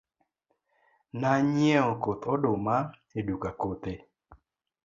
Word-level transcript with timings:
Na 1.19 1.31
nyiewo 1.53 1.93
koth 2.03 2.23
oduma 2.33 2.75
e 3.17 3.19
duka 3.27 3.49
kothe. 3.61 3.93